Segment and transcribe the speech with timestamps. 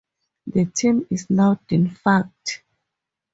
[0.47, 2.63] The team is now defunct.